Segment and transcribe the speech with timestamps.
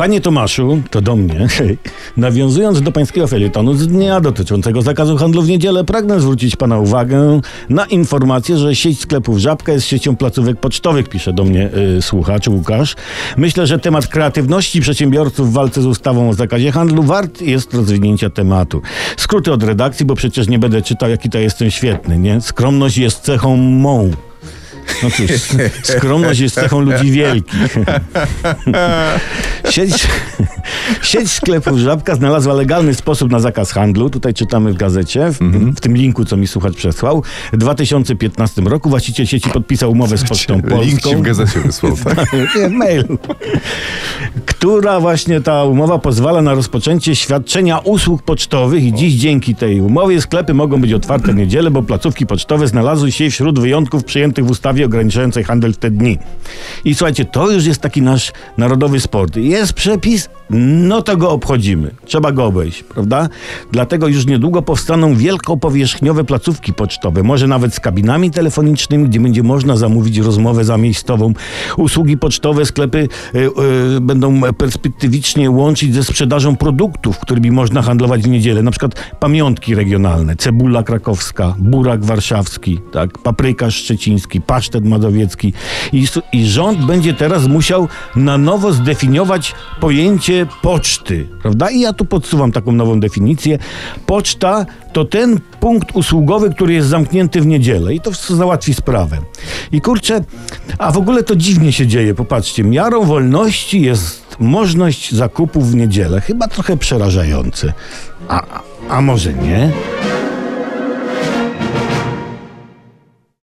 [0.00, 1.46] Panie Tomaszu, to do mnie,
[2.16, 7.40] nawiązując do pańskiego felietonu z dnia dotyczącego zakazu handlu w niedzielę, pragnę zwrócić pana uwagę
[7.68, 12.48] na informację, że sieć sklepów Żabka jest siecią placówek pocztowych, pisze do mnie y, słuchacz
[12.48, 12.96] Łukasz.
[13.36, 18.30] Myślę, że temat kreatywności przedsiębiorców w walce z ustawą o zakazie handlu wart jest rozwinięcia
[18.30, 18.82] tematu.
[19.16, 22.40] Skróty od redakcji, bo przecież nie będę czytał, jaki to jestem świetny, nie?
[22.40, 24.10] Skromność jest cechą mą.
[25.02, 25.30] No cóż,
[25.96, 27.76] skromność jest cechą ludzi wielkich.
[29.70, 30.08] Sieć,
[31.02, 34.10] sieć sklepów Żabka znalazła legalny sposób na zakaz handlu.
[34.10, 35.38] Tutaj czytamy w gazecie, w,
[35.76, 37.22] w tym linku, co mi słuchacz przesłał.
[37.52, 40.82] W 2015 roku właściciel sieci podpisał umowę z Pocztą Polską.
[40.82, 42.32] Link ci w gazecie wysłał, tak?
[42.56, 43.04] Nie, mail.
[44.60, 50.20] Która właśnie ta umowa pozwala na rozpoczęcie świadczenia usług pocztowych i dziś dzięki tej umowie
[50.20, 54.50] sklepy mogą być otwarte w niedzielę, bo placówki pocztowe znalazły się wśród wyjątków przyjętych w
[54.50, 56.18] ustawie ograniczającej handel w te dni.
[56.84, 59.36] I słuchajcie, to już jest taki nasz narodowy sport.
[59.36, 61.90] Jest przepis, no to go obchodzimy.
[62.04, 63.28] Trzeba go obejść, prawda?
[63.72, 69.76] Dlatego już niedługo powstaną wielkopowierzchniowe placówki pocztowe, może nawet z kabinami telefonicznymi, gdzie będzie można
[69.76, 71.32] zamówić rozmowę zamiejscową.
[71.76, 73.38] Usługi pocztowe, sklepy y,
[73.96, 79.74] y, będą perspektywicznie łączyć ze sprzedażą produktów, którymi można handlować w niedzielę, na przykład pamiątki
[79.74, 85.52] regionalne, cebula krakowska, burak warszawski, tak, papryka szczeciński, pasztet mazowiecki.
[85.92, 91.70] I, I rząd będzie teraz musiał na nowo zdefiniować pojęcie poczty, prawda?
[91.70, 93.58] I ja tu podsuwam taką nową definicję.
[94.06, 99.18] Poczta to ten punkt usługowy, który jest zamknięty w niedzielę i to załatwi sprawę.
[99.72, 100.24] I kurczę,
[100.78, 106.20] a w ogóle to dziwnie się dzieje, popatrzcie, miarą wolności jest możliwość zakupów w niedzielę.
[106.20, 107.72] Chyba trochę przerażające.
[108.28, 109.72] A, a może nie?